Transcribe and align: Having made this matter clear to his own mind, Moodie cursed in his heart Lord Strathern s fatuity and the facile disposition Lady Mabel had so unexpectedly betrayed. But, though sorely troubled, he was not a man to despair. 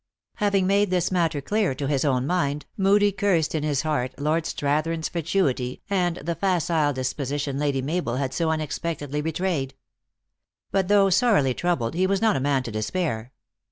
Having 0.37 0.65
made 0.65 0.89
this 0.89 1.11
matter 1.11 1.41
clear 1.41 1.75
to 1.75 1.85
his 1.87 2.03
own 2.03 2.25
mind, 2.25 2.65
Moodie 2.75 3.11
cursed 3.11 3.53
in 3.53 3.61
his 3.61 3.83
heart 3.83 4.15
Lord 4.19 4.45
Strathern 4.45 4.97
s 5.01 5.09
fatuity 5.09 5.83
and 5.91 6.15
the 6.17 6.33
facile 6.33 6.91
disposition 6.91 7.59
Lady 7.59 7.83
Mabel 7.83 8.15
had 8.15 8.33
so 8.33 8.49
unexpectedly 8.49 9.21
betrayed. 9.21 9.75
But, 10.71 10.87
though 10.87 11.11
sorely 11.11 11.53
troubled, 11.53 11.93
he 11.93 12.07
was 12.07 12.19
not 12.19 12.35
a 12.35 12.39
man 12.39 12.63
to 12.63 12.71
despair. 12.71 13.31